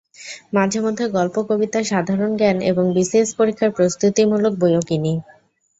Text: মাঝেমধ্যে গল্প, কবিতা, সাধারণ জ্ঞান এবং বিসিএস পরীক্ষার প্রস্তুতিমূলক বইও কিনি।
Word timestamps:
মাঝেমধ্যে 0.53 1.05
গল্প, 1.09 1.35
কবিতা, 1.49 1.79
সাধারণ 1.91 2.31
জ্ঞান 2.37 2.57
এবং 2.71 2.85
বিসিএস 2.95 3.29
পরীক্ষার 3.39 3.71
প্রস্তুতিমূলক 3.77 4.53
বইও 4.61 4.81
কিনি। 4.89 5.13